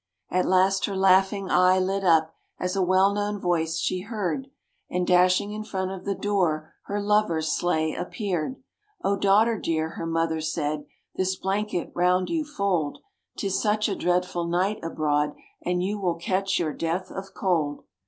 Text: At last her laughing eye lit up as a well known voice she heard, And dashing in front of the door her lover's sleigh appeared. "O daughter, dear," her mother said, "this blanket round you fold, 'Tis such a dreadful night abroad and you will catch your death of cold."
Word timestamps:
At 0.31 0.47
last 0.47 0.85
her 0.85 0.95
laughing 0.97 1.51
eye 1.51 1.77
lit 1.77 2.03
up 2.03 2.33
as 2.59 2.75
a 2.75 2.81
well 2.81 3.13
known 3.13 3.39
voice 3.39 3.77
she 3.77 3.99
heard, 3.99 4.47
And 4.89 5.05
dashing 5.05 5.51
in 5.51 5.63
front 5.63 5.91
of 5.91 6.05
the 6.05 6.15
door 6.15 6.73
her 6.85 6.99
lover's 6.99 7.51
sleigh 7.51 7.93
appeared. 7.93 8.55
"O 9.03 9.15
daughter, 9.15 9.59
dear," 9.59 9.89
her 9.89 10.07
mother 10.07 10.41
said, 10.41 10.85
"this 11.13 11.35
blanket 11.35 11.91
round 11.93 12.31
you 12.31 12.43
fold, 12.43 12.97
'Tis 13.37 13.61
such 13.61 13.87
a 13.87 13.95
dreadful 13.95 14.47
night 14.47 14.79
abroad 14.81 15.35
and 15.61 15.83
you 15.83 15.99
will 15.99 16.15
catch 16.15 16.57
your 16.57 16.73
death 16.73 17.11
of 17.11 17.35
cold." 17.35 17.83